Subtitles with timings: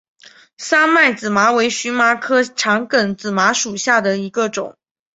[0.57, 4.75] 三脉紫麻为荨麻科长梗紫麻属下的一个种。